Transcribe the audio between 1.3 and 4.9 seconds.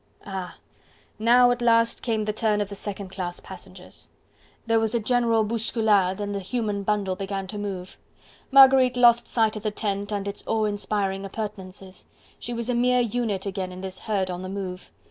at last came the turn of the second class passengers! There